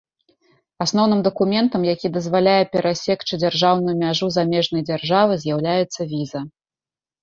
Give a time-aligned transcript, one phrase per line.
[0.85, 6.49] Асноўным дакументам, якія дазваляе перасекчы дзяржаўную мяжу замежнай дзяржавы, з'яўляецца віза.